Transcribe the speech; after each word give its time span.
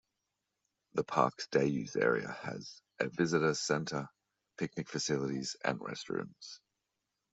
The 0.93 1.03
park's 1.03 1.45
day-use 1.45 1.95
area 1.95 2.31
has 2.41 2.81
a 2.99 3.09
visitor 3.09 3.53
center, 3.53 4.09
picnic 4.57 4.89
facilities, 4.89 5.55
and 5.63 5.79
restrooms. 5.79 6.57